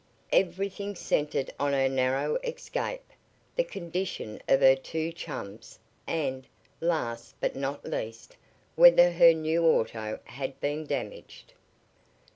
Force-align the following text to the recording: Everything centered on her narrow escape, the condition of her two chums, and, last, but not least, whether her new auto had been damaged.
Everything 0.33 0.95
centered 0.95 1.53
on 1.59 1.73
her 1.73 1.87
narrow 1.87 2.35
escape, 2.37 3.03
the 3.55 3.63
condition 3.63 4.41
of 4.47 4.59
her 4.61 4.75
two 4.75 5.11
chums, 5.11 5.77
and, 6.07 6.47
last, 6.79 7.35
but 7.39 7.55
not 7.55 7.85
least, 7.85 8.35
whether 8.75 9.11
her 9.11 9.31
new 9.35 9.63
auto 9.63 10.17
had 10.25 10.59
been 10.59 10.87
damaged. 10.87 11.53